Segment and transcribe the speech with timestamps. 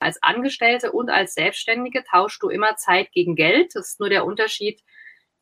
[0.00, 3.74] Als Angestellte und als Selbstständige tauschst du immer Zeit gegen Geld.
[3.74, 4.82] Das ist nur der Unterschied,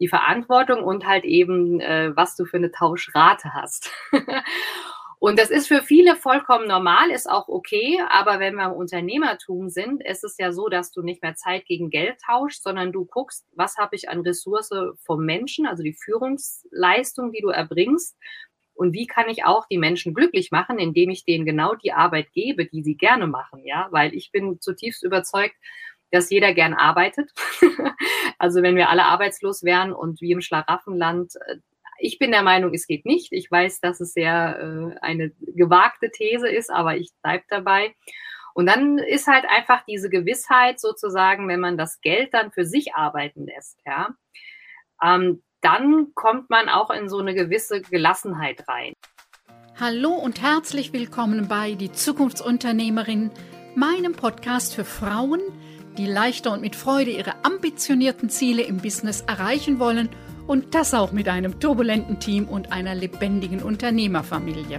[0.01, 3.91] die Verantwortung und halt eben, äh, was du für eine Tauschrate hast.
[5.19, 9.69] und das ist für viele vollkommen normal, ist auch okay, aber wenn wir im Unternehmertum
[9.69, 13.05] sind, ist es ja so, dass du nicht mehr Zeit gegen Geld tauschst, sondern du
[13.05, 14.71] guckst, was habe ich an Ressource
[15.05, 18.17] vom Menschen, also die Führungsleistung, die du erbringst
[18.79, 22.33] und wie kann ich auch die Menschen glücklich machen, indem ich denen genau die Arbeit
[22.33, 25.57] gebe, die sie gerne machen, ja, weil ich bin zutiefst überzeugt,
[26.13, 27.33] dass jeder gern arbeitet.
[28.39, 31.57] also wenn wir alle arbeitslos wären und wie im Schlaraffenland, äh,
[31.99, 33.33] ich bin der Meinung, es geht nicht.
[33.33, 37.97] Ich weiß, dass es sehr äh, eine gewagte These ist, aber ich bleibe dabei.
[38.55, 42.95] Und dann ist halt einfach diese Gewissheit sozusagen, wenn man das Geld dann für sich
[42.95, 44.15] arbeiten lässt, ja,
[45.03, 48.93] ähm, dann kommt man auch in so eine gewisse Gelassenheit rein.
[49.81, 53.31] Hallo und herzlich willkommen bei Die Zukunftsunternehmerin,
[53.75, 55.41] meinem Podcast für Frauen,
[55.97, 60.09] die leichter und mit Freude ihre ambitionierten Ziele im Business erreichen wollen
[60.47, 64.79] und das auch mit einem turbulenten Team und einer lebendigen Unternehmerfamilie.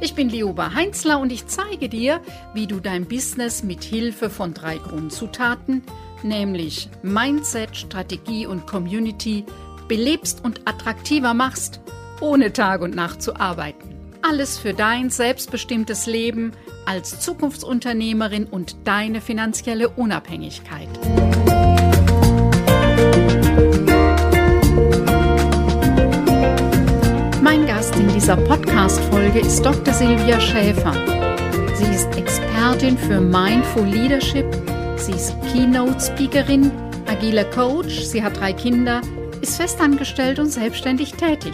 [0.00, 2.20] Ich bin Lioba Heinzler und ich zeige dir,
[2.54, 5.82] wie du dein Business mit Hilfe von drei Grundzutaten,
[6.24, 9.44] nämlich Mindset, Strategie und Community,
[9.92, 11.82] belebst und attraktiver machst,
[12.22, 13.94] ohne Tag und Nacht zu arbeiten.
[14.22, 16.52] Alles für dein selbstbestimmtes Leben
[16.86, 20.88] als Zukunftsunternehmerin und deine finanzielle Unabhängigkeit.
[27.42, 29.92] Mein Gast in dieser Podcast-Folge ist Dr.
[29.92, 30.94] Silvia Schäfer.
[31.74, 34.46] Sie ist Expertin für Mindful Leadership.
[34.96, 36.70] Sie ist Keynote-Speakerin,
[37.08, 38.00] agiler Coach.
[38.00, 39.02] Sie hat drei Kinder
[39.42, 41.52] ist festangestellt und selbstständig tätig.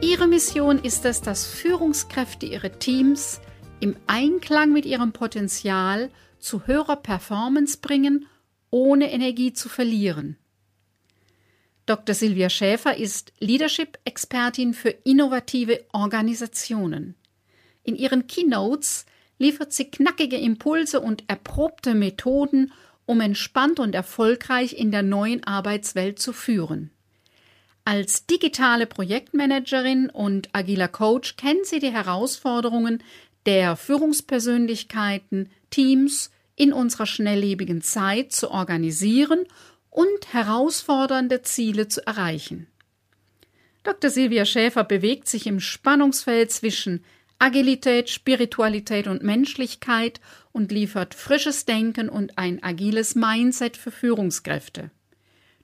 [0.00, 3.40] Ihre Mission ist es, dass Führungskräfte ihre Teams
[3.78, 6.10] im Einklang mit ihrem Potenzial
[6.40, 8.26] zu höherer Performance bringen,
[8.70, 10.36] ohne Energie zu verlieren.
[11.86, 12.16] Dr.
[12.16, 17.14] Silvia Schäfer ist Leadership-Expertin für innovative Organisationen.
[17.84, 19.06] In ihren Keynotes
[19.38, 22.72] liefert sie knackige Impulse und erprobte Methoden,
[23.06, 26.90] um entspannt und erfolgreich in der neuen Arbeitswelt zu führen.
[27.84, 33.02] Als digitale Projektmanagerin und agiler Coach kennt sie die Herausforderungen
[33.44, 39.46] der Führungspersönlichkeiten, Teams in unserer schnelllebigen Zeit zu organisieren
[39.90, 42.68] und herausfordernde Ziele zu erreichen.
[43.82, 44.10] Dr.
[44.10, 47.04] Silvia Schäfer bewegt sich im Spannungsfeld zwischen
[47.42, 50.20] Agilität, Spiritualität und Menschlichkeit
[50.52, 54.92] und liefert frisches Denken und ein agiles Mindset für Führungskräfte.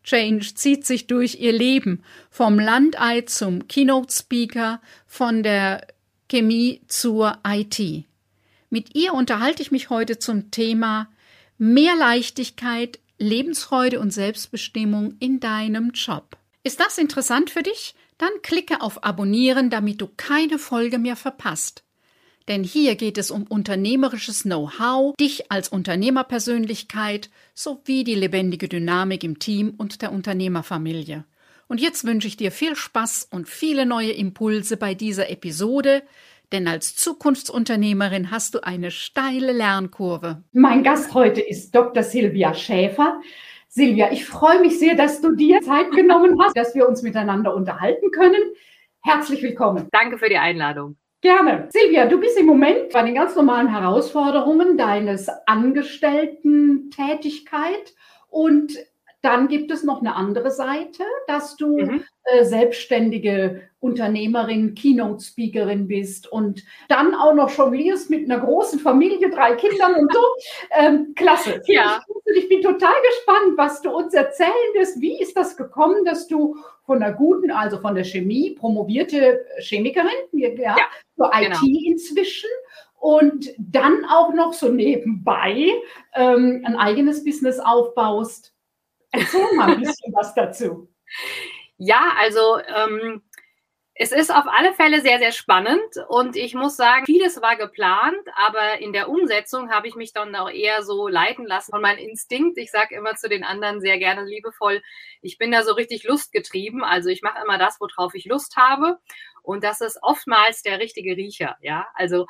[0.02, 5.86] Change zieht sich durch ihr Leben, vom Landei zum Keynote-Speaker, von der
[6.28, 7.78] Chemie zur IT.
[8.70, 11.08] Mit ihr unterhalte ich mich heute zum Thema
[11.58, 16.38] mehr Leichtigkeit, Lebensfreude und Selbstbestimmung in deinem Job.
[16.64, 17.94] Ist das interessant für dich?
[18.18, 21.84] Dann klicke auf Abonnieren, damit du keine Folge mehr verpasst.
[22.48, 29.38] Denn hier geht es um unternehmerisches Know-how, dich als Unternehmerpersönlichkeit sowie die lebendige Dynamik im
[29.38, 31.24] Team und der Unternehmerfamilie.
[31.68, 36.02] Und jetzt wünsche ich dir viel Spaß und viele neue Impulse bei dieser Episode,
[36.50, 40.42] denn als Zukunftsunternehmerin hast du eine steile Lernkurve.
[40.52, 42.02] Mein Gast heute ist Dr.
[42.02, 43.20] Silvia Schäfer.
[43.68, 47.54] Silvia, ich freue mich sehr, dass du dir Zeit genommen hast, dass wir uns miteinander
[47.54, 48.40] unterhalten können.
[49.02, 49.88] Herzlich willkommen.
[49.92, 50.96] Danke für die Einladung.
[51.20, 51.68] Gerne.
[51.70, 57.94] Silvia, du bist im Moment bei den ganz normalen Herausforderungen deines Angestellten-Tätigkeit
[58.28, 58.72] und
[59.22, 62.04] dann gibt es noch eine andere Seite, dass du mhm.
[62.24, 69.54] äh, selbstständige Unternehmerin, Keynote-Speakerin bist und dann auch noch jonglierst mit einer großen Familie, drei
[69.54, 70.20] Kindern und so.
[70.70, 71.60] Ähm, klasse.
[71.66, 72.02] Ja.
[72.26, 75.00] Ich, ich bin total gespannt, was du uns erzählen wirst.
[75.00, 80.08] Wie ist das gekommen, dass du von einer guten, also von der Chemie, promovierte Chemikerin,
[80.32, 80.76] ja, ja
[81.16, 81.56] zur genau.
[81.56, 82.50] IT inzwischen
[83.00, 85.68] und dann auch noch so nebenbei
[86.14, 88.52] ähm, ein eigenes Business aufbaust?
[89.10, 90.88] Erzähl mal ein bisschen was dazu.
[91.76, 93.22] Ja, also ähm,
[94.00, 98.16] es ist auf alle Fälle sehr, sehr spannend und ich muss sagen, vieles war geplant,
[98.36, 101.98] aber in der Umsetzung habe ich mich dann auch eher so leiten lassen von meinem
[101.98, 102.58] Instinkt.
[102.58, 104.82] Ich sage immer zu den anderen sehr gerne liebevoll,
[105.20, 108.98] ich bin da so richtig lustgetrieben, also ich mache immer das, worauf ich Lust habe
[109.42, 111.56] und das ist oftmals der richtige Riecher.
[111.60, 112.26] Ja, also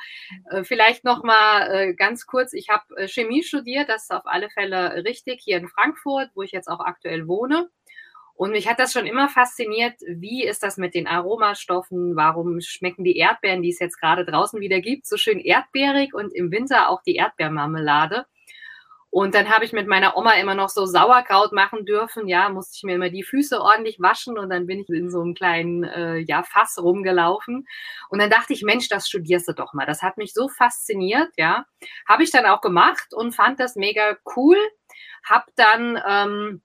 [0.49, 4.25] äh, vielleicht noch mal äh, ganz kurz: Ich habe äh, Chemie studiert, das ist auf
[4.25, 7.69] alle Fälle richtig hier in Frankfurt, wo ich jetzt auch aktuell wohne.
[8.39, 12.15] Und mich hat das schon immer fasziniert, wie ist das mit den Aromastoffen?
[12.15, 16.33] Warum schmecken die Erdbeeren, die es jetzt gerade draußen wieder gibt, so schön erdbeerig und
[16.33, 18.27] im Winter auch die Erdbeermarmelade?
[19.09, 22.29] Und dann habe ich mit meiner Oma immer noch so Sauerkraut machen dürfen.
[22.29, 25.19] Ja, musste ich mir immer die Füße ordentlich waschen und dann bin ich in so
[25.19, 27.67] einem kleinen äh, ja, Fass rumgelaufen.
[28.09, 29.85] Und dann dachte ich, Mensch, das studierst du doch mal.
[29.85, 31.65] Das hat mich so fasziniert, ja.
[32.07, 34.55] Habe ich dann auch gemacht und fand das mega cool.
[35.25, 36.61] Hab dann ähm,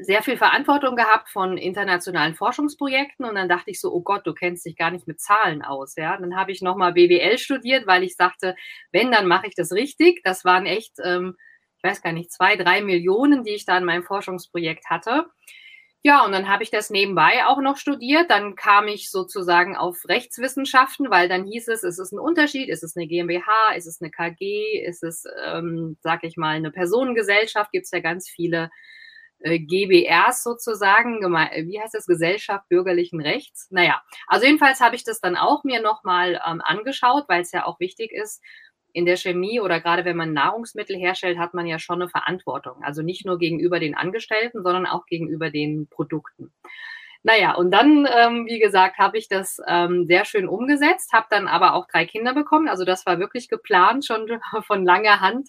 [0.00, 4.32] sehr viel Verantwortung gehabt von internationalen Forschungsprojekten und dann dachte ich so, oh Gott, du
[4.32, 6.16] kennst dich gar nicht mit Zahlen aus, ja.
[6.16, 8.56] Dann habe ich nochmal BWL studiert, weil ich sagte,
[8.90, 10.22] wenn, dann mache ich das richtig.
[10.24, 11.36] Das waren echt ähm,
[11.82, 15.26] ich weiß gar nicht, zwei, drei Millionen, die ich da in meinem Forschungsprojekt hatte.
[16.04, 18.30] Ja, und dann habe ich das nebenbei auch noch studiert.
[18.30, 22.84] Dann kam ich sozusagen auf Rechtswissenschaften, weil dann hieß es, ist es ein Unterschied, ist
[22.84, 27.72] es eine GmbH, ist es eine KG, ist es, ähm, sag ich mal, eine Personengesellschaft,
[27.72, 28.70] gibt es ja ganz viele
[29.44, 33.68] GBRs sozusagen, wie heißt das, Gesellschaft bürgerlichen Rechts.
[33.70, 37.66] Naja, also jedenfalls habe ich das dann auch mir nochmal ähm, angeschaut, weil es ja
[37.66, 38.42] auch wichtig ist,
[38.92, 42.82] in der Chemie oder gerade wenn man Nahrungsmittel herstellt, hat man ja schon eine Verantwortung.
[42.82, 46.52] Also nicht nur gegenüber den Angestellten, sondern auch gegenüber den Produkten.
[47.24, 51.46] Naja, und dann, ähm, wie gesagt, habe ich das ähm, sehr schön umgesetzt, habe dann
[51.46, 52.68] aber auch drei Kinder bekommen.
[52.68, 54.26] Also das war wirklich geplant, schon
[54.66, 55.48] von langer Hand.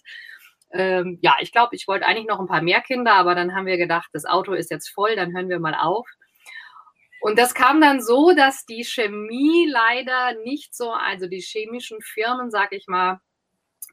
[0.74, 3.66] Ähm, ja, ich glaube, ich wollte eigentlich noch ein paar mehr Kinder, aber dann haben
[3.66, 6.06] wir gedacht, das Auto ist jetzt voll, dann hören wir mal auf.
[7.20, 12.50] Und das kam dann so, dass die Chemie leider nicht so, also die chemischen Firmen,
[12.50, 13.20] sag ich mal,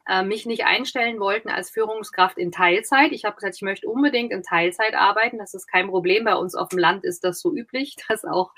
[0.08, 3.12] äh, mich nicht einstellen wollten als Führungskraft in Teilzeit.
[3.12, 5.38] Ich habe gesagt, ich möchte unbedingt in Teilzeit arbeiten.
[5.38, 6.24] Das ist kein Problem.
[6.24, 8.52] Bei uns auf dem Land ist das so üblich, dass auch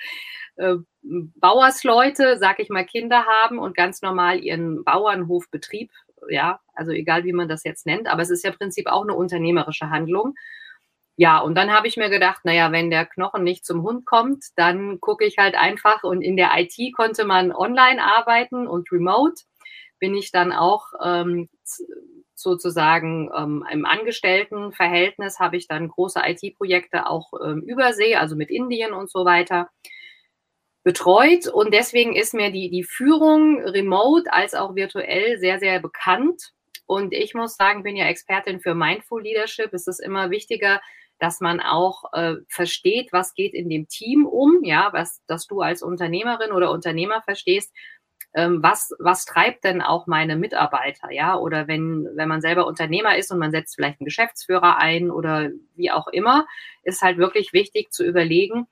[0.56, 5.91] äh, Bauersleute, sag ich mal, Kinder haben und ganz normal ihren Bauernhofbetrieb,
[6.29, 9.03] ja, also egal wie man das jetzt nennt, aber es ist ja im Prinzip auch
[9.03, 10.35] eine unternehmerische Handlung.
[11.17, 14.44] Ja, und dann habe ich mir gedacht, naja, wenn der Knochen nicht zum Hund kommt,
[14.56, 19.43] dann gucke ich halt einfach und in der IT konnte man online arbeiten und remote
[20.00, 21.49] bin ich dann auch ähm,
[22.35, 28.93] sozusagen ähm, im Angestelltenverhältnis habe ich dann große IT-Projekte auch ähm, übersee, also mit Indien
[28.93, 29.71] und so weiter
[30.84, 31.48] betreut.
[31.48, 36.52] Und deswegen ist mir die, die Führung remote als auch virtuell sehr, sehr bekannt.
[36.86, 39.72] Und ich muss sagen, bin ja Expertin für Mindful Leadership.
[39.72, 40.81] Es ist immer wichtiger,
[41.19, 45.62] dass man auch äh, versteht, was geht in dem Team um, ja, was, dass du
[45.62, 47.72] als Unternehmerin oder Unternehmer verstehst,
[48.34, 51.37] ähm, was, was treibt denn auch meine Mitarbeiter, ja?
[51.38, 55.50] Oder wenn, wenn man selber Unternehmer ist und man setzt vielleicht einen Geschäftsführer ein oder
[55.76, 56.46] wie auch immer,
[56.82, 58.66] ist halt wirklich wichtig zu überlegen,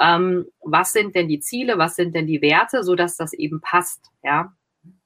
[0.00, 3.60] ähm, was sind denn die Ziele, was sind denn die Werte, so dass das eben
[3.60, 4.52] passt, ja?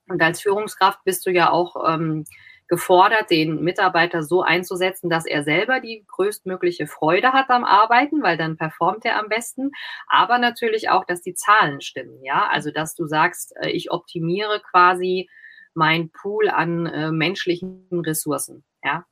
[0.08, 2.24] Und als Führungskraft bist du ja auch ähm,
[2.68, 8.36] gefordert, den Mitarbeiter so einzusetzen, dass er selber die größtmögliche Freude hat am Arbeiten, weil
[8.36, 9.72] dann performt er am besten.
[10.06, 12.22] Aber natürlich auch, dass die Zahlen stimmen.
[12.24, 15.28] Ja, also dass du sagst, äh, ich optimiere quasi
[15.74, 18.64] mein Pool an äh, menschlichen Ressourcen.
[18.82, 19.04] Ja.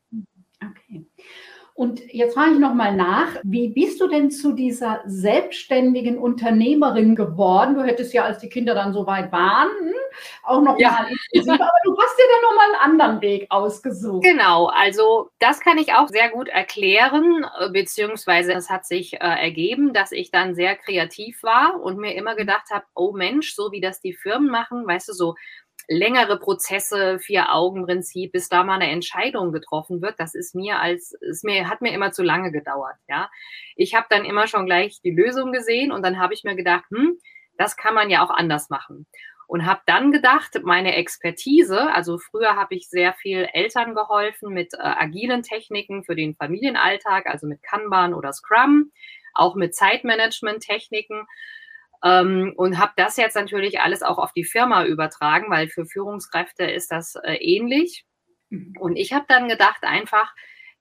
[0.62, 1.06] Okay.
[1.80, 7.16] Und jetzt frage ich noch mal nach, wie bist du denn zu dieser selbstständigen Unternehmerin
[7.16, 7.74] geworden?
[7.74, 9.94] Du hättest ja, als die Kinder dann so weit waren, hm,
[10.42, 10.90] auch noch ja.
[10.90, 14.22] mal aber du hast dir dann noch mal einen anderen Weg ausgesucht.
[14.22, 19.94] Genau, also das kann ich auch sehr gut erklären, beziehungsweise es hat sich äh, ergeben,
[19.94, 23.80] dass ich dann sehr kreativ war und mir immer gedacht habe, oh Mensch, so wie
[23.80, 25.34] das die Firmen machen, weißt du, so
[25.90, 31.44] längere Prozesse, Vier-Augen-Prinzip, bis da mal eine Entscheidung getroffen wird, das ist mir als, ist
[31.44, 33.28] mir, hat mir immer zu lange gedauert, ja.
[33.74, 36.84] Ich habe dann immer schon gleich die Lösung gesehen und dann habe ich mir gedacht,
[36.90, 37.18] hm,
[37.58, 39.06] das kann man ja auch anders machen.
[39.48, 44.74] Und habe dann gedacht, meine Expertise, also früher habe ich sehr viel Eltern geholfen mit
[44.74, 48.92] äh, agilen Techniken für den Familienalltag, also mit Kanban oder Scrum,
[49.34, 51.26] auch mit Zeitmanagement-Techniken
[52.04, 56.64] ähm, und habe das jetzt natürlich alles auch auf die Firma übertragen, weil für Führungskräfte
[56.64, 58.04] ist das äh, ähnlich.
[58.50, 58.74] Mhm.
[58.78, 60.32] Und ich habe dann gedacht, einfach,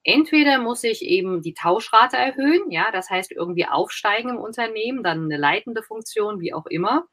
[0.02, 5.24] entweder muss ich eben die Tauschrate erhöhen, ja, das heißt irgendwie aufsteigen im Unternehmen, dann
[5.24, 7.04] eine leitende Funktion, wie auch immer.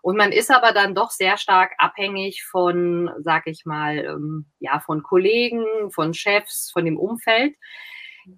[0.00, 4.78] Und man ist aber dann doch sehr stark abhängig von, sag ich mal, ähm, ja,
[4.80, 7.56] von Kollegen, von Chefs, von dem Umfeld.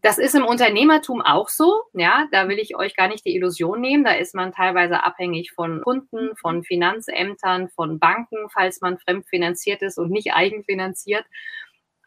[0.03, 1.83] Das ist im Unternehmertum auch so.
[1.95, 4.05] Ja, da will ich euch gar nicht die Illusion nehmen.
[4.05, 9.97] Da ist man teilweise abhängig von Kunden, von Finanzämtern, von Banken, falls man fremdfinanziert ist
[9.97, 11.25] und nicht eigenfinanziert.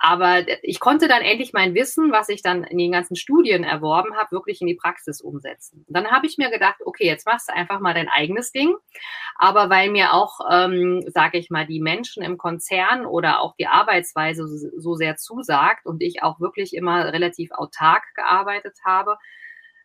[0.03, 4.17] Aber ich konnte dann endlich mein Wissen, was ich dann in den ganzen Studien erworben
[4.17, 5.86] habe, wirklich in die Praxis umsetzen.
[5.88, 8.75] Und dann habe ich mir gedacht, okay, jetzt machst du einfach mal dein eigenes Ding.
[9.36, 13.67] Aber weil mir auch, ähm, sage ich mal, die Menschen im Konzern oder auch die
[13.67, 19.17] Arbeitsweise so, so sehr zusagt und ich auch wirklich immer relativ autark gearbeitet habe,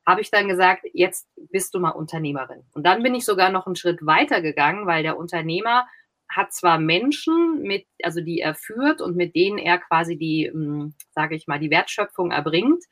[0.06, 2.62] habe ich dann gesagt, jetzt bist du mal Unternehmerin.
[2.72, 5.86] Und dann bin ich sogar noch einen Schritt weiter gegangen, weil der Unternehmer
[6.28, 10.94] hat zwar Menschen, mit, also die er führt und mit denen er quasi die, hm,
[11.10, 12.84] sage ich mal, die Wertschöpfung erbringt,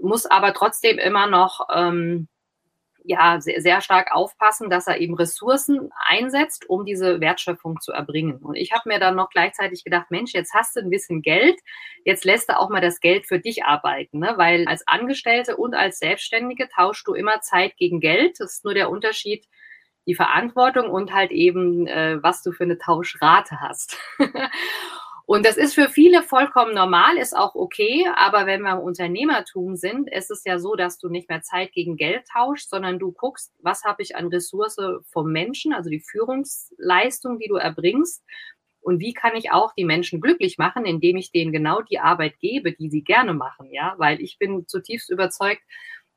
[0.00, 2.28] muss aber trotzdem immer noch ähm,
[3.08, 8.36] ja, sehr, sehr stark aufpassen, dass er eben Ressourcen einsetzt, um diese Wertschöpfung zu erbringen.
[8.36, 11.58] Und ich habe mir dann noch gleichzeitig gedacht, Mensch, jetzt hast du ein bisschen Geld,
[12.04, 14.34] jetzt lässt du auch mal das Geld für dich arbeiten, ne?
[14.36, 18.36] weil als Angestellte und als Selbstständige tauschst du immer Zeit gegen Geld.
[18.40, 19.46] Das ist nur der Unterschied,
[20.08, 23.98] die Verantwortung und halt eben, äh, was du für eine Tauschrate hast.
[25.26, 28.06] Und das ist für viele vollkommen normal, ist auch okay.
[28.16, 31.72] Aber wenn wir im Unternehmertum sind, ist es ja so, dass du nicht mehr Zeit
[31.72, 34.78] gegen Geld tauschst, sondern du guckst, was habe ich an Ressource
[35.12, 38.24] vom Menschen, also die Führungsleistung, die du erbringst.
[38.80, 42.38] Und wie kann ich auch die Menschen glücklich machen, indem ich denen genau die Arbeit
[42.40, 43.96] gebe, die sie gerne machen, ja?
[43.98, 45.60] Weil ich bin zutiefst überzeugt,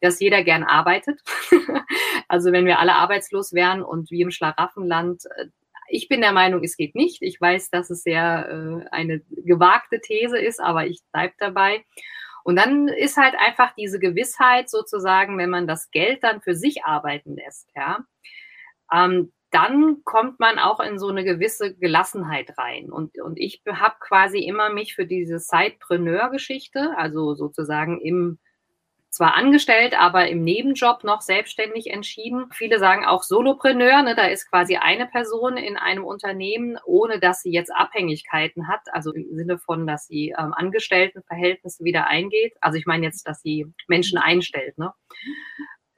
[0.01, 1.22] dass jeder gern arbeitet.
[2.27, 5.48] also wenn wir alle arbeitslos wären und wie im Schlaraffenland, äh,
[5.88, 7.22] ich bin der Meinung, es geht nicht.
[7.22, 11.84] Ich weiß, dass es sehr äh, eine gewagte These ist, aber ich bleibe dabei.
[12.43, 16.86] Und dann ist halt einfach diese Gewissheit sozusagen, wenn man das Geld dann für sich
[16.86, 18.00] arbeiten lässt, ja,
[18.91, 22.89] ähm, dann kommt man auch in so eine gewisse Gelassenheit rein.
[22.89, 28.39] Und, und ich habe quasi immer mich für diese Sidepreneur-Geschichte, also sozusagen im
[29.12, 32.46] zwar angestellt, aber im Nebenjob noch selbstständig entschieden.
[32.53, 37.41] Viele sagen auch Solopreneur, ne, da ist quasi eine Person in einem Unternehmen, ohne dass
[37.41, 42.53] sie jetzt Abhängigkeiten hat, also im Sinne von, dass sie ähm, Angestelltenverhältnisse wieder eingeht.
[42.62, 44.77] Also ich meine jetzt, dass sie Menschen einstellt.
[44.77, 44.94] Ne?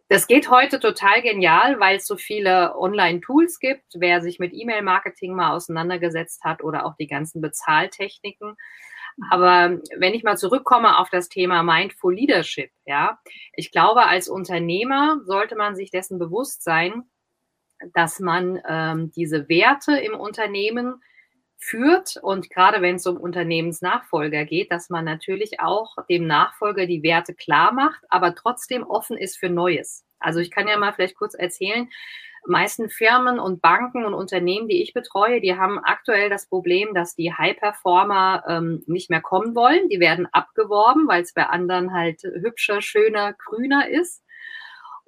[0.10, 3.86] Das geht heute total genial, weil es so viele Online-Tools gibt.
[3.94, 8.56] Wer sich mit E-Mail-Marketing mal auseinandergesetzt hat oder auch die ganzen Bezahltechniken,
[9.30, 13.20] aber wenn ich mal zurückkomme auf das Thema Mindful Leadership, ja,
[13.54, 17.04] ich glaube, als Unternehmer sollte man sich dessen bewusst sein,
[17.94, 21.02] dass man ähm, diese Werte im Unternehmen
[21.58, 27.04] führt und gerade wenn es um Unternehmensnachfolger geht, dass man natürlich auch dem Nachfolger die
[27.04, 30.06] Werte klar macht, aber trotzdem offen ist für Neues.
[30.20, 31.90] Also ich kann ja mal vielleicht kurz erzählen,
[32.48, 37.16] meisten Firmen und Banken und Unternehmen, die ich betreue, die haben aktuell das Problem, dass
[37.16, 39.90] die High-Performer ähm, nicht mehr kommen wollen.
[39.90, 44.24] Die werden abgeworben, weil es bei anderen halt hübscher, schöner, grüner ist.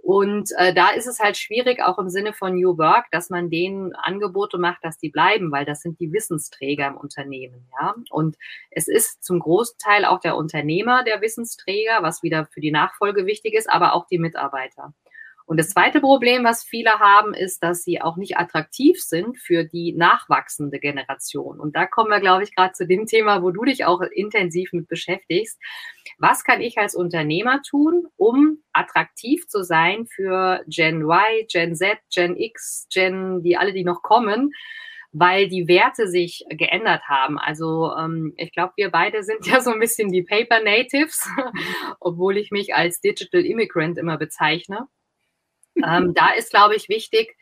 [0.06, 3.50] Und äh, da ist es halt schwierig, auch im Sinne von New Work, dass man
[3.50, 7.96] denen Angebote macht, dass die bleiben, weil das sind die Wissensträger im Unternehmen, ja.
[8.12, 8.38] Und
[8.70, 13.56] es ist zum Großteil auch der Unternehmer der Wissensträger, was wieder für die Nachfolge wichtig
[13.56, 14.94] ist, aber auch die Mitarbeiter.
[15.48, 19.64] Und das zweite Problem, was viele haben, ist, dass sie auch nicht attraktiv sind für
[19.64, 21.60] die nachwachsende Generation.
[21.60, 24.74] Und da kommen wir, glaube ich, gerade zu dem Thema, wo du dich auch intensiv
[24.74, 25.60] mit beschäftigst.
[26.18, 32.00] Was kann ich als Unternehmer tun, um attraktiv zu sein für Gen Y, Gen Z,
[32.12, 34.52] Gen X, Gen, die alle, die noch kommen?
[35.18, 37.40] weil die Werte sich geändert haben.
[37.40, 41.26] Also ähm, ich glaube, wir beide sind ja so ein bisschen die Paper Natives,
[42.02, 44.90] obwohl ich mich als Digital Immigrant immer bezeichne.
[45.84, 47.36] Ähm, da ist, glaube ich, wichtig,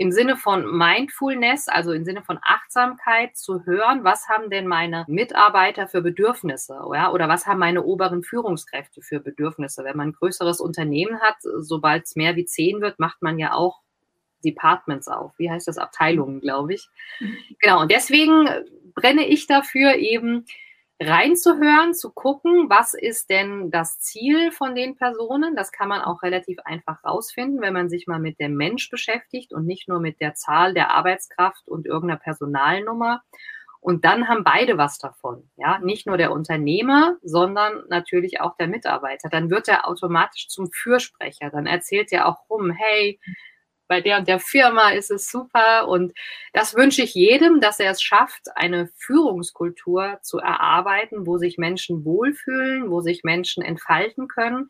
[0.00, 5.04] im Sinne von Mindfulness, also im Sinne von Achtsamkeit zu hören, was haben denn meine
[5.08, 7.12] Mitarbeiter für Bedürfnisse ja?
[7.12, 9.84] oder was haben meine oberen Führungskräfte für Bedürfnisse.
[9.84, 13.52] Wenn man ein größeres Unternehmen hat, sobald es mehr wie zehn wird, macht man ja
[13.52, 13.82] auch
[14.42, 15.38] Departments auf.
[15.38, 15.76] Wie heißt das?
[15.76, 16.88] Abteilungen, glaube ich.
[17.18, 17.36] Mhm.
[17.58, 18.48] Genau, und deswegen
[18.94, 20.46] brenne ich dafür eben,
[21.00, 25.56] reinzuhören, zu gucken, was ist denn das Ziel von den Personen.
[25.56, 29.54] Das kann man auch relativ einfach rausfinden, wenn man sich mal mit dem Mensch beschäftigt
[29.54, 33.22] und nicht nur mit der Zahl der Arbeitskraft und irgendeiner Personalnummer.
[33.80, 35.48] Und dann haben beide was davon.
[35.56, 39.30] Ja, nicht nur der Unternehmer, sondern natürlich auch der Mitarbeiter.
[39.30, 41.48] Dann wird er automatisch zum Fürsprecher.
[41.48, 43.18] Dann erzählt er auch rum, hey,
[43.90, 45.88] bei der und der Firma ist es super.
[45.88, 46.12] Und
[46.52, 52.04] das wünsche ich jedem, dass er es schafft, eine Führungskultur zu erarbeiten, wo sich Menschen
[52.04, 54.68] wohlfühlen, wo sich Menschen entfalten können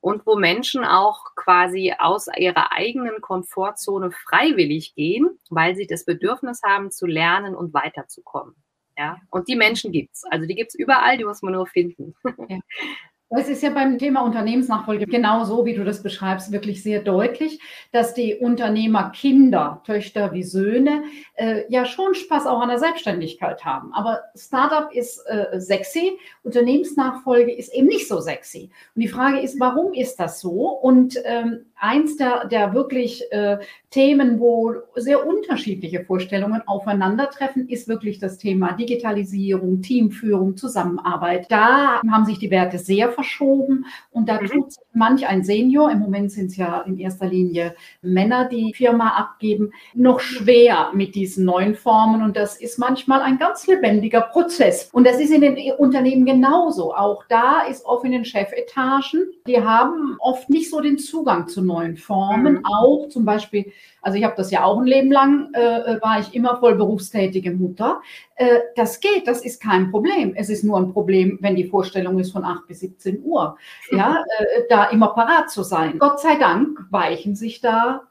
[0.00, 6.62] und wo Menschen auch quasi aus ihrer eigenen Komfortzone freiwillig gehen, weil sie das Bedürfnis
[6.64, 8.54] haben zu lernen und weiterzukommen.
[8.96, 10.24] Ja, und die Menschen gibt es.
[10.30, 12.14] Also die gibt es überall, die muss man nur finden.
[12.48, 12.60] Ja.
[13.30, 17.58] Es ist ja beim Thema Unternehmensnachfolge genau so, wie du das beschreibst, wirklich sehr deutlich,
[17.90, 21.04] dass die Unternehmer Kinder, Töchter wie Söhne,
[21.34, 23.92] äh, ja schon Spaß auch an der Selbstständigkeit haben.
[23.92, 26.12] Aber Startup ist äh, sexy,
[26.42, 28.70] Unternehmensnachfolge ist eben nicht so sexy.
[28.94, 30.68] Und die Frage ist, warum ist das so?
[30.68, 33.58] Und ähm, eins der, der wirklich äh,
[33.90, 41.50] Themen, wo sehr unterschiedliche Vorstellungen aufeinandertreffen, ist wirklich das Thema Digitalisierung, Teamführung, Zusammenarbeit.
[41.50, 43.86] Da haben sich die Werte sehr verschoben.
[44.10, 44.46] Und da mhm.
[44.46, 48.74] tut sich manch ein Senior, im Moment sind es ja in erster Linie Männer, die
[48.74, 52.22] Firma abgeben, noch schwer mit diesen neuen Formen.
[52.22, 54.90] Und das ist manchmal ein ganz lebendiger Prozess.
[54.92, 56.94] Und das ist in den Unternehmen genauso.
[56.94, 61.62] Auch da ist oft in den Chefetagen, die haben oft nicht so den Zugang zu
[61.62, 62.54] neuen Formen.
[62.54, 62.64] Mhm.
[62.64, 63.72] Auch zum Beispiel,
[64.04, 67.52] also ich habe das ja auch ein Leben lang, äh, war ich immer voll berufstätige
[67.52, 68.02] Mutter.
[68.36, 70.34] Äh, das geht, das ist kein Problem.
[70.36, 73.56] Es ist nur ein Problem, wenn die Vorstellung ist von 8 bis 17 Uhr.
[73.90, 75.98] Ja, äh, da immer parat zu sein.
[75.98, 78.02] Gott sei Dank weichen sich da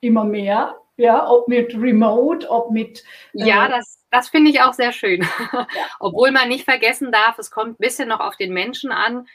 [0.00, 0.76] immer mehr.
[0.98, 3.04] Ja, ob mit Remote, ob mit.
[3.32, 5.26] Äh ja, das, das finde ich auch sehr schön.
[6.00, 9.26] Obwohl man nicht vergessen darf, es kommt ein bisschen noch auf den Menschen an.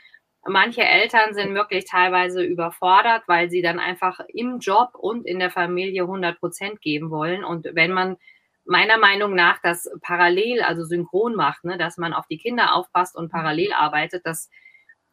[0.46, 5.50] Manche Eltern sind wirklich teilweise überfordert, weil sie dann einfach im Job und in der
[5.50, 7.46] Familie 100 Prozent geben wollen.
[7.46, 8.18] Und wenn man
[8.66, 13.16] meiner Meinung nach das parallel, also synchron macht, ne, dass man auf die Kinder aufpasst
[13.16, 14.50] und parallel arbeitet, das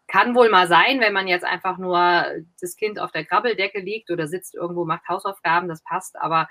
[0.09, 2.25] kann wohl mal sein, wenn man jetzt einfach nur
[2.61, 6.49] das Kind auf der Krabbeldecke liegt oder sitzt irgendwo, macht Hausaufgaben, das passt, aber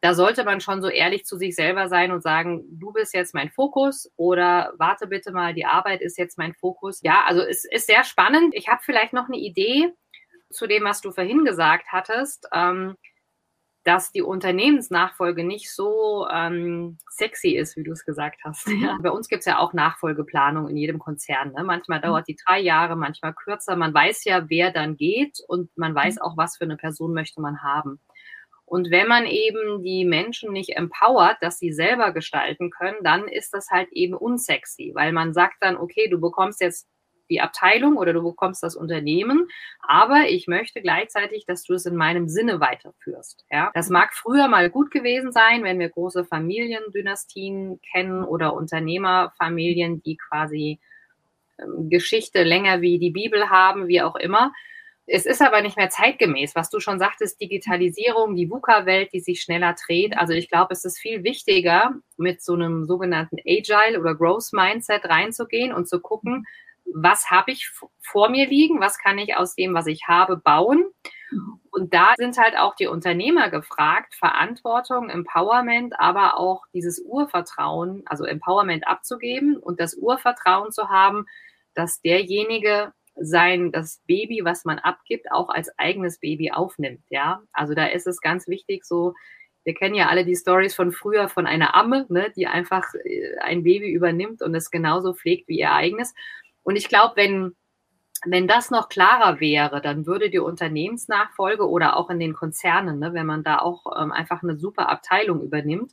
[0.00, 3.34] da sollte man schon so ehrlich zu sich selber sein und sagen, du bist jetzt
[3.34, 7.00] mein Fokus oder warte bitte mal, die Arbeit ist jetzt mein Fokus.
[7.02, 8.54] Ja, also es ist sehr spannend.
[8.54, 9.92] Ich habe vielleicht noch eine Idee
[10.50, 12.46] zu dem, was du vorhin gesagt hattest.
[12.52, 12.96] Ähm,
[13.86, 18.68] dass die Unternehmensnachfolge nicht so ähm, sexy ist, wie du es gesagt hast.
[18.68, 18.98] Ja.
[19.00, 21.52] Bei uns gibt es ja auch Nachfolgeplanung in jedem Konzern.
[21.52, 21.62] Ne?
[21.62, 23.76] Manchmal dauert die drei Jahre, manchmal kürzer.
[23.76, 26.22] Man weiß ja, wer dann geht und man weiß mhm.
[26.22, 28.00] auch, was für eine Person möchte man haben.
[28.66, 33.54] Und wenn man eben die Menschen nicht empowert, dass sie selber gestalten können, dann ist
[33.54, 36.88] das halt eben unsexy, weil man sagt dann, okay, du bekommst jetzt
[37.30, 39.48] die Abteilung oder du bekommst das Unternehmen,
[39.80, 43.44] aber ich möchte gleichzeitig, dass du es in meinem Sinne weiterführst.
[43.50, 50.02] Ja, das mag früher mal gut gewesen sein, wenn wir große Familiendynastien kennen oder Unternehmerfamilien,
[50.02, 50.80] die quasi
[51.58, 54.52] ähm, Geschichte länger wie die Bibel haben, wie auch immer.
[55.08, 59.40] Es ist aber nicht mehr zeitgemäß, was du schon sagtest, Digitalisierung, die VUCA-Welt, die sich
[59.40, 60.18] schneller dreht.
[60.18, 65.04] Also ich glaube, es ist viel wichtiger, mit so einem sogenannten Agile oder Growth Mindset
[65.04, 66.44] reinzugehen und zu gucken,
[66.92, 67.70] was habe ich
[68.00, 70.84] vor mir liegen, was kann ich aus dem, was ich habe, bauen.
[71.70, 78.24] Und da sind halt auch die Unternehmer gefragt, Verantwortung, Empowerment, aber auch dieses Urvertrauen, also
[78.24, 81.26] Empowerment abzugeben und das Urvertrauen zu haben,
[81.74, 87.00] dass derjenige sein, das Baby, was man abgibt, auch als eigenes Baby aufnimmt.
[87.08, 89.14] Ja, also da ist es ganz wichtig, so,
[89.64, 93.36] wir kennen ja alle die Stories von früher von einer Amme, ne, die einfach äh,
[93.40, 96.14] ein Baby übernimmt und es genauso pflegt wie ihr eigenes.
[96.62, 97.56] Und ich glaube, wenn,
[98.24, 103.12] wenn das noch klarer wäre, dann würde die Unternehmensnachfolge oder auch in den Konzernen, ne,
[103.12, 105.92] wenn man da auch ähm, einfach eine super Abteilung übernimmt,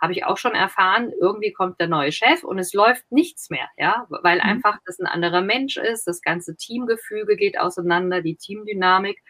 [0.00, 3.68] habe ich auch schon erfahren, irgendwie kommt der neue Chef und es läuft nichts mehr,
[3.76, 4.42] ja, weil mhm.
[4.42, 9.22] einfach das ein anderer Mensch ist, das ganze Teamgefüge geht auseinander, die Teamdynamik.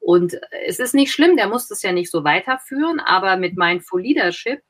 [0.00, 4.02] Und es ist nicht schlimm, der muss das ja nicht so weiterführen, aber mit Mindful
[4.02, 4.60] Leadership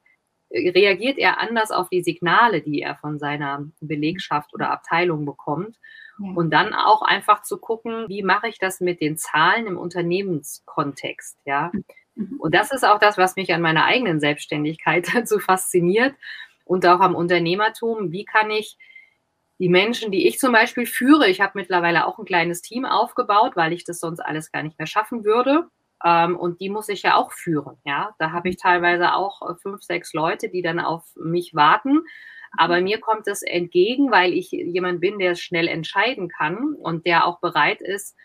[0.52, 5.76] reagiert er anders auf die Signale, die er von seiner Belegschaft oder Abteilung bekommt.
[6.22, 6.32] Ja.
[6.34, 11.38] Und dann auch einfach zu gucken, wie mache ich das mit den Zahlen im Unternehmenskontext,
[11.44, 11.72] ja.
[12.14, 12.40] Mhm.
[12.40, 16.14] Und das ist auch das, was mich an meiner eigenen Selbstständigkeit so fasziniert
[16.64, 18.12] und auch am Unternehmertum.
[18.12, 18.79] Wie kann ich
[19.59, 23.53] die Menschen, die ich zum Beispiel führe, ich habe mittlerweile auch ein kleines Team aufgebaut,
[23.55, 25.68] weil ich das sonst alles gar nicht mehr schaffen würde.
[26.05, 27.79] Ähm, und die muss ich ja auch führen.
[27.85, 32.03] Ja, da habe ich teilweise auch äh, fünf, sechs Leute, die dann auf mich warten.
[32.57, 37.27] Aber mir kommt es entgegen, weil ich jemand bin, der schnell entscheiden kann und der
[37.27, 38.16] auch bereit ist.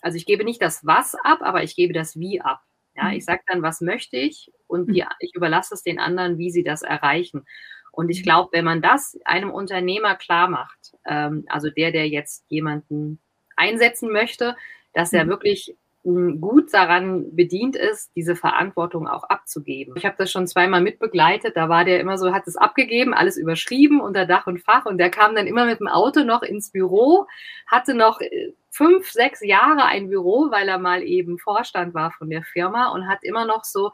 [0.00, 2.60] Also ich gebe nicht das Was ab, aber ich gebe das Wie ab.
[2.96, 6.50] Ja, ich sage dann, was möchte ich und die, ich überlasse es den anderen, wie
[6.50, 7.44] sie das erreichen.
[7.90, 12.44] Und ich glaube, wenn man das einem Unternehmer klar macht, ähm, also der, der jetzt
[12.48, 13.20] jemanden
[13.56, 14.56] einsetzen möchte,
[14.92, 15.30] dass er mhm.
[15.30, 19.94] wirklich gut daran bedient ist, diese Verantwortung auch abzugeben.
[19.96, 21.56] Ich habe das schon zweimal mitbegleitet.
[21.56, 24.98] Da war der immer so, hat es abgegeben, alles überschrieben unter Dach und Fach und
[24.98, 27.26] der kam dann immer mit dem Auto noch ins Büro,
[27.66, 32.28] hatte noch äh, fünf, sechs Jahre ein Büro, weil er mal eben Vorstand war von
[32.28, 33.92] der Firma und hat immer noch so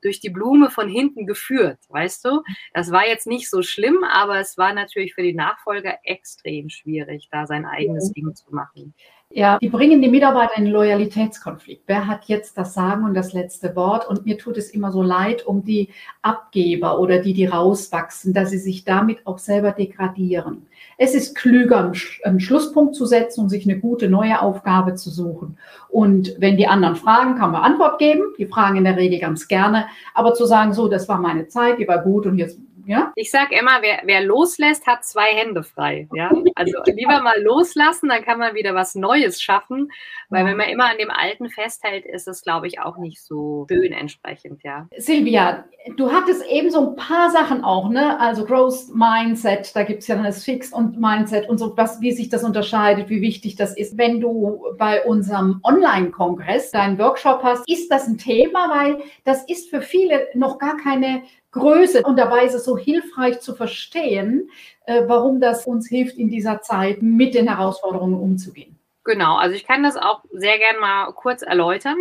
[0.00, 2.42] durch die Blume von hinten geführt, weißt du?
[2.72, 7.28] Das war jetzt nicht so schlimm, aber es war natürlich für die Nachfolger extrem schwierig,
[7.30, 8.12] da sein eigenes ja.
[8.14, 8.94] Ding zu machen.
[9.36, 11.82] Ja, die bringen die Mitarbeiter in Loyalitätskonflikt.
[11.88, 14.08] Wer hat jetzt das Sagen und das letzte Wort?
[14.08, 15.88] Und mir tut es immer so leid um die
[16.22, 20.66] Abgeber oder die, die rauswachsen, dass sie sich damit auch selber degradieren.
[20.98, 21.90] Es ist klüger,
[22.22, 25.58] einen Schlusspunkt zu setzen und sich eine gute neue Aufgabe zu suchen.
[25.88, 28.34] Und wenn die anderen fragen, kann man Antwort geben.
[28.38, 29.86] Die fragen in der Regel ganz gerne.
[30.14, 33.12] Aber zu sagen, so, das war meine Zeit, die war gut und jetzt Ja?
[33.16, 36.08] Ich sage immer, wer, wer loslässt, hat zwei Hände frei.
[36.14, 36.30] Ja?
[36.54, 39.90] Also lieber mal loslassen, dann kann man wieder was Neues schaffen.
[40.30, 43.66] Weil wenn man immer an dem Alten festhält, ist es, glaube ich, auch nicht so
[43.70, 44.62] schön entsprechend.
[44.62, 44.88] Ja.
[44.96, 45.64] Silvia,
[45.96, 48.18] du hattest eben so ein paar Sachen auch, ne?
[48.18, 52.00] Also Growth Mindset, da gibt es ja dann das Fixed und Mindset und so, was,
[52.00, 53.96] wie sich das unterscheidet, wie wichtig das ist.
[53.96, 59.70] Wenn du bei unserem Online-Kongress deinen Workshop hast, ist das ein Thema, weil das ist
[59.70, 61.22] für viele noch gar keine
[61.54, 62.02] Größe.
[62.02, 64.50] Und dabei ist es so hilfreich zu verstehen,
[64.86, 68.78] äh, warum das uns hilft, in dieser Zeit mit den Herausforderungen umzugehen.
[69.04, 71.96] Genau, also ich kann das auch sehr gern mal kurz erläutern.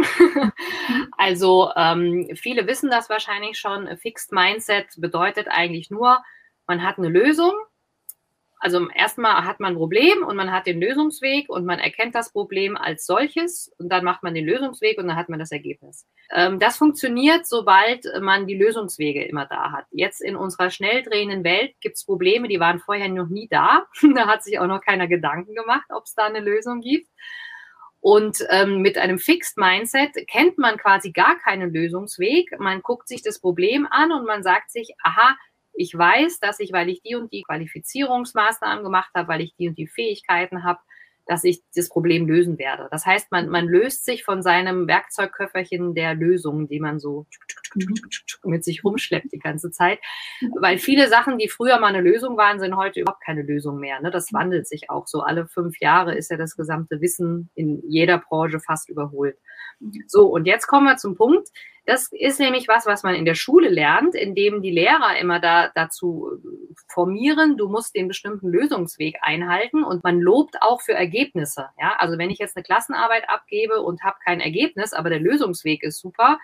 [1.17, 3.87] also ähm, viele wissen das wahrscheinlich schon.
[3.97, 6.23] Fixed Mindset bedeutet eigentlich nur,
[6.65, 7.51] man hat eine Lösung
[8.63, 12.31] also erstmal hat man ein Problem und man hat den Lösungsweg und man erkennt das
[12.31, 16.07] Problem als solches und dann macht man den Lösungsweg und dann hat man das Ergebnis.
[16.31, 19.85] Ähm, das funktioniert, sobald man die Lösungswege immer da hat.
[19.91, 23.85] Jetzt in unserer schnell drehenden Welt gibt es Probleme, die waren vorher noch nie da.
[24.15, 27.09] da hat sich auch noch keiner Gedanken gemacht, ob es da eine Lösung gibt.
[27.99, 32.57] Und ähm, mit einem Fixed Mindset kennt man quasi gar keinen Lösungsweg.
[32.59, 35.35] Man guckt sich das Problem an und man sagt sich, aha,
[35.73, 39.69] ich weiß, dass ich, weil ich die und die Qualifizierungsmaßnahmen gemacht habe, weil ich die
[39.69, 40.79] und die Fähigkeiten habe,
[41.25, 42.87] dass ich das Problem lösen werde.
[42.91, 47.25] Das heißt, man, man löst sich von seinem Werkzeugköfferchen der Lösungen, die man so
[48.43, 49.99] mit sich rumschleppt die ganze Zeit.
[50.59, 54.01] Weil viele Sachen, die früher mal eine Lösung waren, sind heute überhaupt keine Lösung mehr.
[54.01, 54.11] Ne?
[54.11, 55.21] Das wandelt sich auch so.
[55.21, 59.37] Alle fünf Jahre ist ja das gesamte Wissen in jeder Branche fast überholt.
[60.07, 61.49] So, und jetzt kommen wir zum Punkt.
[61.85, 65.69] Das ist nämlich was, was man in der Schule lernt, indem die Lehrer immer da
[65.75, 66.31] dazu
[66.87, 71.67] formieren, du musst den bestimmten Lösungsweg einhalten und man lobt auch für Ergebnisse.
[71.77, 75.83] Ja, also wenn ich jetzt eine Klassenarbeit abgebe und habe kein Ergebnis, aber der Lösungsweg
[75.83, 76.39] ist super,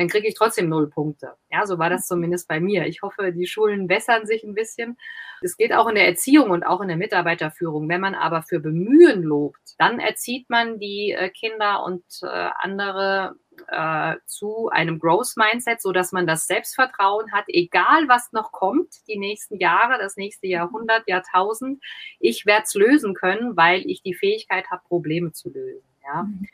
[0.00, 1.34] dann kriege ich trotzdem null Punkte.
[1.50, 2.86] Ja, so war das zumindest bei mir.
[2.86, 4.96] Ich hoffe, die Schulen bessern sich ein bisschen.
[5.42, 7.86] Es geht auch in der Erziehung und auch in der Mitarbeiterführung.
[7.86, 13.34] Wenn man aber für Bemühen lobt, dann erzieht man die äh, Kinder und äh, andere
[13.68, 19.06] äh, zu einem Growth Mindset, so dass man das Selbstvertrauen hat, egal was noch kommt,
[19.06, 21.84] die nächsten Jahre, das nächste Jahrhundert, Jahrtausend,
[22.20, 25.89] ich werde es lösen können, weil ich die Fähigkeit habe, Probleme zu lösen.
[26.04, 26.22] Ja.
[26.22, 26.46] Mhm.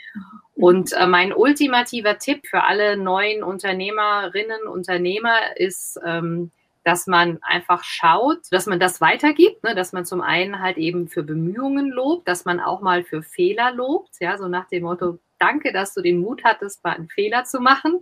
[0.54, 6.50] Und äh, mein ultimativer Tipp für alle neuen Unternehmerinnen, Unternehmer ist, ähm,
[6.86, 9.74] dass man einfach schaut, dass man das weitergibt, ne?
[9.74, 13.72] dass man zum einen halt eben für Bemühungen lobt, dass man auch mal für Fehler
[13.72, 17.42] lobt, ja, so nach dem Motto, danke, dass du den Mut hattest, mal einen Fehler
[17.42, 18.00] zu machen,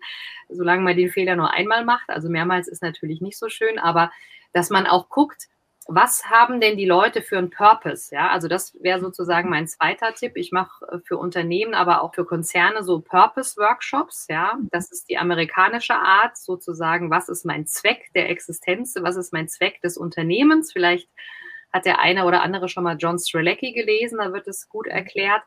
[0.51, 4.13] solange man den Fehler nur einmal macht, also mehrmals ist natürlich nicht so schön, aber
[4.53, 5.49] dass man auch guckt,
[5.87, 8.15] was haben denn die Leute für einen Purpose?
[8.15, 10.33] Ja, also das wäre sozusagen mein zweiter Tipp.
[10.37, 14.27] Ich mache äh, für Unternehmen, aber auch für Konzerne so Purpose-Workshops.
[14.31, 18.95] Ja, das ist die amerikanische Art, sozusagen, was ist mein Zweck der Existenz?
[18.99, 20.73] Was ist mein Zweck des Unternehmens?
[20.73, 21.09] Vielleicht
[21.73, 25.43] hat der eine oder andere schon mal John Strelecki gelesen, da wird es gut erklärt.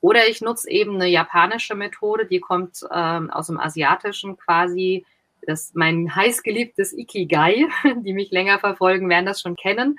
[0.00, 5.06] Oder ich nutze eben eine japanische Methode, die kommt ähm, aus dem Asiatischen quasi
[5.46, 7.66] das mein heißgeliebtes Ikigai,
[8.04, 9.96] die mich länger verfolgen, werden das schon kennen.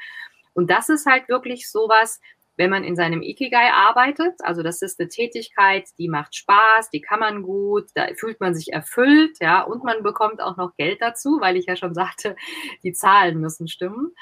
[0.54, 2.20] Und das ist halt wirklich sowas,
[2.56, 7.02] wenn man in seinem Ikigai arbeitet, also das ist eine Tätigkeit, die macht Spaß, die
[7.02, 11.02] kann man gut, da fühlt man sich erfüllt, ja, und man bekommt auch noch Geld
[11.02, 12.36] dazu, weil ich ja schon sagte,
[12.84, 14.14] die Zahlen müssen stimmen.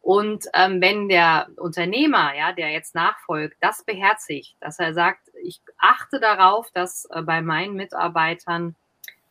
[0.00, 5.60] Und ähm, wenn der Unternehmer, ja, der jetzt nachfolgt, das beherzigt, dass er sagt, ich
[5.78, 8.74] achte darauf, dass äh, bei meinen Mitarbeitern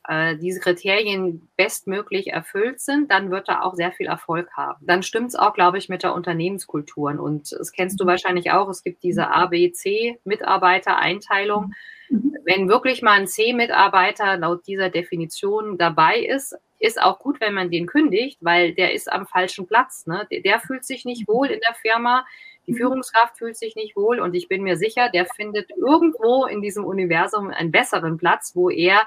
[0.08, 4.84] äh, diese Kriterien bestmöglich erfüllt sind, dann wird er auch sehr viel Erfolg haben.
[4.86, 7.20] Dann stimmt es auch, glaube ich, mit der Unternehmenskultur.
[7.20, 8.10] Und das kennst du mhm.
[8.10, 8.68] wahrscheinlich auch.
[8.70, 11.74] Es gibt diese ABC-Mitarbeitereinteilung.
[12.10, 12.36] Mhm.
[12.46, 17.70] Wenn wirklich mal ein C-Mitarbeiter laut dieser Definition dabei ist, ist auch gut, wenn man
[17.70, 20.08] den kündigt, weil der ist am falschen Platz.
[20.08, 20.26] Ne?
[20.32, 22.26] Der, der fühlt sich nicht wohl in der Firma.
[22.68, 26.62] Die Führungskraft fühlt sich nicht wohl und ich bin mir sicher, der findet irgendwo in
[26.62, 29.02] diesem Universum einen besseren Platz, wo er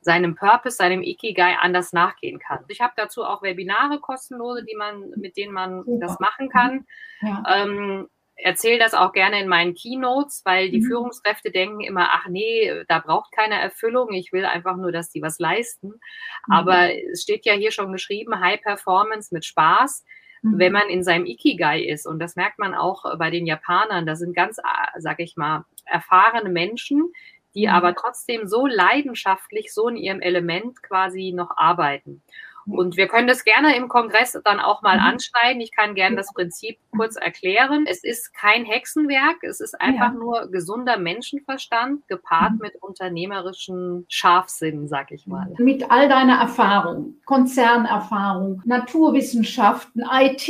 [0.00, 2.64] seinem Purpose, seinem Ikigai anders nachgehen kann.
[2.68, 5.98] Ich habe dazu auch Webinare kostenlose, die man, mit denen man Super.
[6.06, 6.86] das machen kann.
[7.20, 7.42] Ja.
[7.48, 8.08] Ähm,
[8.38, 10.86] erzähle das auch gerne in meinen Keynotes, weil die mhm.
[10.86, 15.22] Führungskräfte denken immer, ach nee, da braucht keine Erfüllung, ich will einfach nur, dass die
[15.22, 15.88] was leisten.
[15.88, 16.52] Mhm.
[16.52, 20.04] Aber es steht ja hier schon geschrieben, High Performance mit Spaß,
[20.42, 20.58] mhm.
[20.58, 22.06] wenn man in seinem Ikigai ist.
[22.06, 24.06] Und das merkt man auch bei den Japanern.
[24.06, 24.60] Da sind ganz,
[24.98, 27.12] sag ich mal, erfahrene Menschen,
[27.58, 27.74] die mhm.
[27.74, 32.22] aber trotzdem so leidenschaftlich, so in ihrem Element quasi noch arbeiten.
[32.70, 35.04] Und wir können das gerne im Kongress dann auch mal mhm.
[35.04, 35.62] anschneiden.
[35.62, 37.86] Ich kann gerne das Prinzip kurz erklären.
[37.88, 40.18] Es ist kein Hexenwerk, es ist einfach ja.
[40.18, 42.58] nur gesunder Menschenverstand gepaart mhm.
[42.60, 45.50] mit unternehmerischen Scharfsinn, sag ich mal.
[45.58, 50.46] Mit all deiner Erfahrung, Konzernerfahrung, Naturwissenschaften, IT,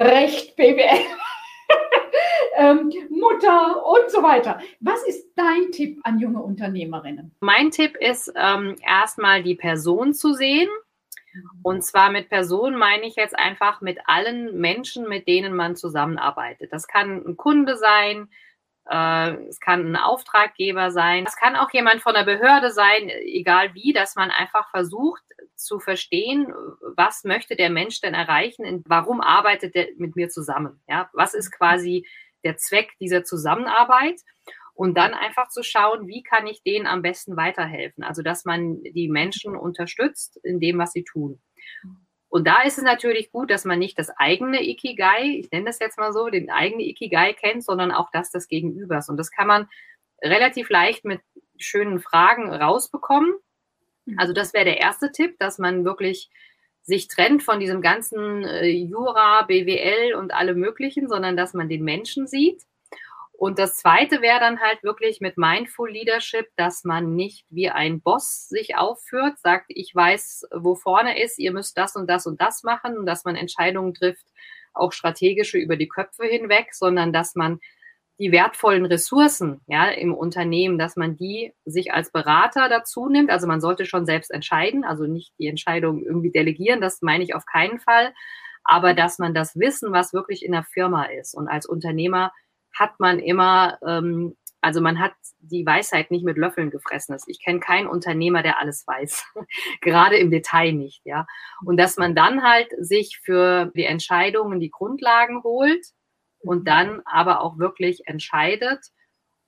[0.00, 1.06] Recht, BWL.
[2.56, 4.60] Ähm, Mutter und so weiter.
[4.80, 7.34] Was ist dein Tipp an junge Unternehmerinnen?
[7.40, 10.68] Mein Tipp ist ähm, erstmal die Person zu sehen.
[11.62, 16.72] Und zwar mit Personen meine ich jetzt einfach mit allen Menschen, mit denen man zusammenarbeitet.
[16.72, 18.28] Das kann ein Kunde sein,
[18.90, 23.74] äh, es kann ein Auftraggeber sein, es kann auch jemand von der Behörde sein, egal
[23.74, 25.22] wie, dass man einfach versucht
[25.54, 26.52] zu verstehen,
[26.96, 30.82] was möchte der Mensch denn erreichen, warum arbeitet er mit mir zusammen?
[30.88, 32.06] Ja, was ist quasi
[32.44, 34.20] der Zweck dieser Zusammenarbeit
[34.74, 38.04] und dann einfach zu schauen, wie kann ich denen am besten weiterhelfen?
[38.04, 41.40] Also, dass man die Menschen unterstützt in dem, was sie tun.
[42.28, 45.78] Und da ist es natürlich gut, dass man nicht das eigene Ikigai, ich nenne das
[45.80, 49.10] jetzt mal so, den eigenen Ikigai kennt, sondern auch das des Gegenübers.
[49.10, 49.68] Und das kann man
[50.22, 51.20] relativ leicht mit
[51.58, 53.34] schönen Fragen rausbekommen.
[54.16, 56.30] Also das wäre der erste Tipp, dass man wirklich
[56.82, 61.84] sich trennt von diesem ganzen äh, Jura, BWL und alle möglichen, sondern dass man den
[61.84, 62.62] Menschen sieht.
[63.32, 68.00] Und das zweite wäre dann halt wirklich mit Mindful Leadership, dass man nicht wie ein
[68.00, 72.40] Boss sich aufführt, sagt, ich weiß, wo vorne ist, ihr müsst das und das und
[72.40, 74.26] das machen und dass man Entscheidungen trifft,
[74.74, 77.58] auch strategische über die Köpfe hinweg, sondern dass man
[78.22, 83.30] die wertvollen Ressourcen ja, im Unternehmen, dass man die sich als Berater dazu nimmt.
[83.30, 87.34] Also man sollte schon selbst entscheiden, also nicht die Entscheidung irgendwie delegieren, das meine ich
[87.34, 88.14] auf keinen Fall,
[88.62, 91.34] aber dass man das Wissen, was wirklich in der Firma ist.
[91.34, 92.30] Und als Unternehmer
[92.72, 97.16] hat man immer, ähm, also man hat die Weisheit nicht mit Löffeln gefressen.
[97.26, 99.24] Ich kenne keinen Unternehmer, der alles weiß,
[99.80, 101.26] gerade im Detail nicht, ja.
[101.64, 105.84] Und dass man dann halt sich für die Entscheidungen die Grundlagen holt
[106.42, 108.80] und dann aber auch wirklich entscheidet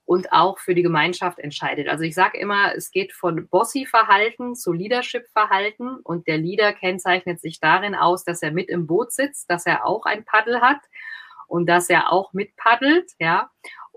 [0.06, 1.88] und auch für die Gemeinschaft entscheidet.
[1.88, 7.58] Also ich sage immer, es geht von Bossy-Verhalten zu Leadership-Verhalten und der Leader kennzeichnet sich
[7.58, 10.80] darin aus, dass er mit im Boot sitzt, dass er auch ein Paddel hat
[11.48, 13.50] und dass er auch mitpaddelt, ja.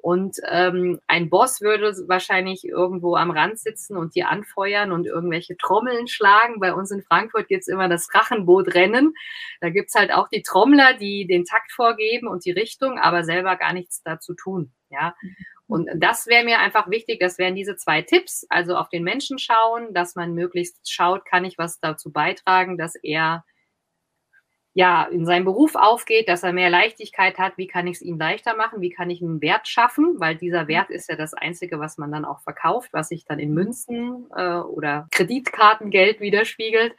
[0.08, 5.58] Und ähm, ein Boss würde wahrscheinlich irgendwo am Rand sitzen und die anfeuern und irgendwelche
[5.58, 6.62] Trommeln schlagen.
[6.62, 9.14] Bei uns in Frankfurt gibt's immer das Drachenbootrennen.
[9.60, 13.58] Da gibt's halt auch die Trommler, die den Takt vorgeben und die Richtung, aber selber
[13.58, 14.72] gar nichts dazu tun.
[14.90, 15.14] Ja.
[15.68, 19.40] Und das wäre mir einfach wichtig, das wären diese zwei Tipps, also auf den Menschen
[19.40, 23.44] schauen, dass man möglichst schaut, kann ich was dazu beitragen, dass er
[24.78, 28.20] ja, in seinem Beruf aufgeht, dass er mehr Leichtigkeit hat, wie kann ich es ihm
[28.20, 30.68] leichter machen, wie kann ich einen Wert schaffen, weil dieser mhm.
[30.68, 34.28] Wert ist ja das Einzige, was man dann auch verkauft, was sich dann in Münzen
[34.36, 36.96] äh, oder Kreditkartengeld widerspiegelt.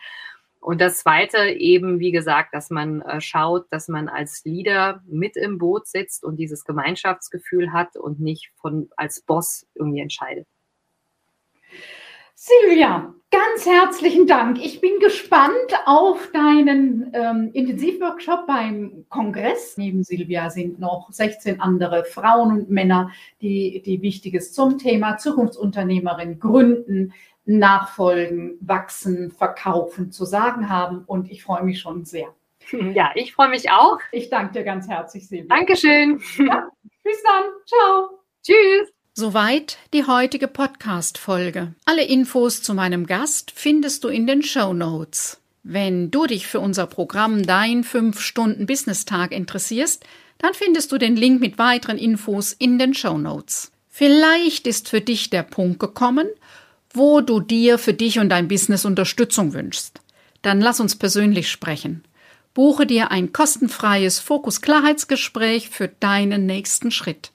[0.58, 5.36] Und das Zweite eben, wie gesagt, dass man äh, schaut, dass man als Leader mit
[5.36, 10.48] im Boot sitzt und dieses Gemeinschaftsgefühl hat und nicht von als Boss irgendwie entscheidet.
[12.40, 14.64] Silvia, ganz herzlichen Dank.
[14.64, 19.76] Ich bin gespannt auf deinen ähm, Intensivworkshop beim Kongress.
[19.76, 23.10] Neben Silvia sind noch 16 andere Frauen und Männer,
[23.42, 27.12] die, die Wichtiges zum Thema Zukunftsunternehmerin gründen,
[27.44, 31.02] nachfolgen, wachsen, verkaufen zu sagen haben.
[31.06, 32.28] Und ich freue mich schon sehr.
[32.94, 33.98] Ja, ich freue mich auch.
[34.12, 35.56] Ich danke dir ganz herzlich, Silvia.
[35.56, 36.20] Dankeschön.
[36.38, 36.68] Ja,
[37.02, 37.44] bis dann.
[37.66, 38.20] Ciao.
[38.44, 38.92] Tschüss.
[39.20, 41.74] Soweit die heutige Podcast-Folge.
[41.84, 45.40] Alle Infos zu meinem Gast findest du in den Show Notes.
[45.64, 50.04] Wenn du dich für unser Programm Dein 5-Stunden-Business-Tag interessierst,
[50.38, 53.72] dann findest du den Link mit weiteren Infos in den Show Notes.
[53.88, 56.28] Vielleicht ist für dich der Punkt gekommen,
[56.94, 60.00] wo du dir für dich und dein Business Unterstützung wünschst.
[60.42, 62.04] Dann lass uns persönlich sprechen.
[62.54, 67.32] Buche dir ein kostenfreies Fokus-Klarheitsgespräch für deinen nächsten Schritt.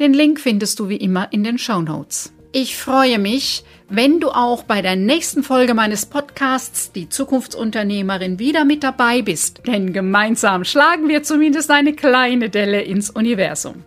[0.00, 2.32] Den Link findest du wie immer in den Show Notes.
[2.50, 8.64] Ich freue mich, wenn du auch bei der nächsten Folge meines Podcasts Die Zukunftsunternehmerin wieder
[8.64, 13.84] mit dabei bist, denn gemeinsam schlagen wir zumindest eine kleine Delle ins Universum.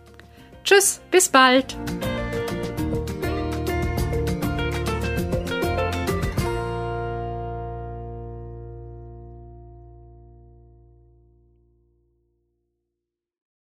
[0.64, 1.76] Tschüss, bis bald!